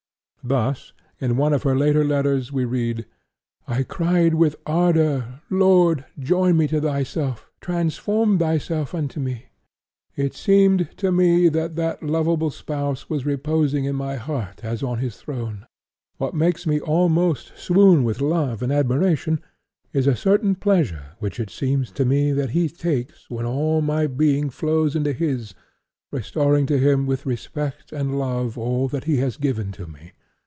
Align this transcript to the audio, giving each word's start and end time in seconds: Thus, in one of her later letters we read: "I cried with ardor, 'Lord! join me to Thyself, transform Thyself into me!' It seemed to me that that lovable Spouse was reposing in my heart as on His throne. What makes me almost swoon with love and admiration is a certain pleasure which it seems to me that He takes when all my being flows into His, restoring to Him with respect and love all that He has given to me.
Thus, 0.43 0.91
in 1.19 1.37
one 1.37 1.53
of 1.53 1.61
her 1.61 1.77
later 1.77 2.03
letters 2.03 2.51
we 2.51 2.65
read: 2.65 3.05
"I 3.67 3.83
cried 3.83 4.33
with 4.33 4.55
ardor, 4.65 5.39
'Lord! 5.51 6.03
join 6.17 6.57
me 6.57 6.67
to 6.69 6.81
Thyself, 6.81 7.51
transform 7.61 8.39
Thyself 8.39 8.95
into 8.95 9.19
me!' 9.19 9.45
It 10.15 10.33
seemed 10.33 10.89
to 10.97 11.11
me 11.11 11.47
that 11.49 11.75
that 11.75 12.01
lovable 12.01 12.49
Spouse 12.49 13.07
was 13.07 13.23
reposing 13.23 13.85
in 13.85 13.95
my 13.95 14.15
heart 14.15 14.61
as 14.63 14.81
on 14.81 14.97
His 14.97 15.15
throne. 15.17 15.67
What 16.17 16.33
makes 16.33 16.65
me 16.65 16.79
almost 16.81 17.55
swoon 17.55 18.03
with 18.03 18.19
love 18.19 18.63
and 18.63 18.71
admiration 18.73 19.41
is 19.93 20.07
a 20.07 20.15
certain 20.15 20.55
pleasure 20.55 21.11
which 21.19 21.39
it 21.39 21.51
seems 21.51 21.91
to 21.91 22.03
me 22.03 22.31
that 22.31 22.49
He 22.49 22.67
takes 22.67 23.29
when 23.29 23.45
all 23.45 23.79
my 23.81 24.07
being 24.07 24.49
flows 24.49 24.95
into 24.95 25.13
His, 25.13 25.53
restoring 26.11 26.65
to 26.65 26.79
Him 26.79 27.05
with 27.05 27.27
respect 27.27 27.91
and 27.91 28.17
love 28.17 28.57
all 28.57 28.87
that 28.87 29.03
He 29.03 29.17
has 29.17 29.37
given 29.37 29.71
to 29.73 29.85
me. 29.85 30.13